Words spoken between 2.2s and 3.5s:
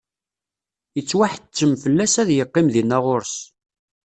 ad yeqqim dinna ɣur-s.